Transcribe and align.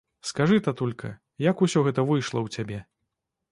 Скажы, 0.29 0.55
татулька, 0.67 1.11
як 1.49 1.61
усё 1.67 1.85
гэта 1.89 2.07
выйшла 2.09 2.39
ў 2.43 2.59
цябе? 2.59 2.79